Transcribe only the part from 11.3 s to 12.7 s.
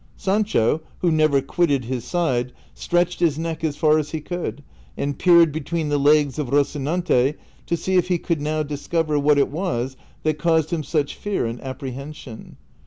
and apprehension.